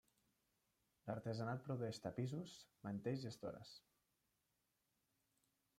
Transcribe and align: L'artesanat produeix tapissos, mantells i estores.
L'artesanat 1.09 1.61
produeix 1.67 1.99
tapissos, 2.07 2.57
mantells 2.87 3.27
i 3.27 3.29
estores. 3.33 3.79